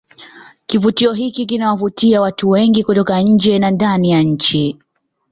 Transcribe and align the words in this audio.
kivutio 0.65 1.13
hiki 1.13 1.45
kinawavutia 1.45 2.21
watu 2.21 2.49
wengi 2.49 2.83
kutoka 2.83 3.21
nje 3.21 3.59
na 3.59 3.71
ndani 3.71 4.11
ya 4.11 4.23
nchi 4.23 4.79